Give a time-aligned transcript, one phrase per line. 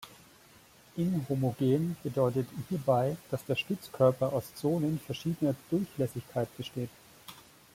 [0.97, 6.89] Inhomogen bedeutet hierbei, dass der Stützkörper aus Zonen verschiedener Durchlässigkeit besteht.